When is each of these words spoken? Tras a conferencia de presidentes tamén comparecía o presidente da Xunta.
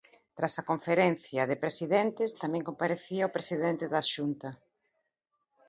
Tras 0.37 0.53
a 0.61 0.67
conferencia 0.71 1.41
de 1.49 1.61
presidentes 1.65 2.29
tamén 2.41 2.67
comparecía 2.69 3.29
o 3.29 3.33
presidente 3.35 3.85
da 3.93 4.01
Xunta. 4.13 4.49